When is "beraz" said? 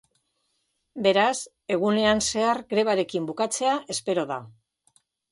1.07-1.33